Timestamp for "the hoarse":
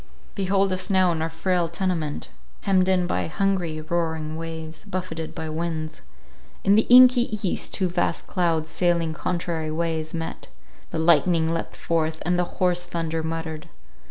12.39-12.87